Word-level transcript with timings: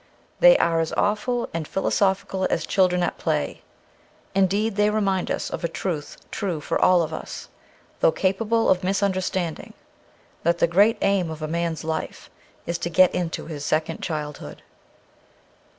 They 0.39 0.57
are 0.57 0.79
as 0.79 0.91
awful 0.97 1.47
and 1.53 1.67
philosophical 1.67 2.47
as 2.49 2.65
children 2.65 3.03
at 3.03 3.19
play: 3.19 3.61
indeed, 4.33 4.75
they 4.75 4.89
remind 4.89 5.29
us 5.29 5.51
of 5.51 5.63
a 5.63 5.67
truth 5.67 6.17
true 6.31 6.59
for 6.59 6.81
all 6.83 7.03
of 7.03 7.13
us, 7.13 7.49
though 7.99 8.11
capable 8.11 8.67
of 8.67 8.83
misunderstanding, 8.83 9.73
that 10.41 10.57
the 10.57 10.65
great 10.65 10.97
aim 11.03 11.29
of 11.29 11.43
a 11.43 11.47
man's 11.47 11.83
life 11.83 12.31
is 12.65 12.79
to 12.79 12.89
get 12.89 13.13
into 13.13 13.45
his 13.45 13.63
second 13.63 14.01
childhood. 14.01 14.63